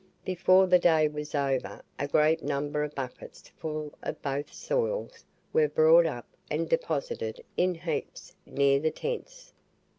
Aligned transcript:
Before 0.25 0.65
the 0.65 0.79
day 0.79 1.07
was 1.07 1.35
over, 1.35 1.83
a 1.99 2.07
great 2.07 2.41
number 2.41 2.81
of 2.81 2.95
buckets 2.95 3.49
full 3.49 3.93
of 4.01 4.19
both 4.23 4.51
soils 4.51 5.23
were 5.53 5.67
brought 5.69 6.07
up 6.07 6.25
and 6.49 6.67
deposited 6.67 7.39
in 7.55 7.75
heaps 7.75 8.33
near 8.47 8.79
the 8.79 8.89
tents. 8.89 9.53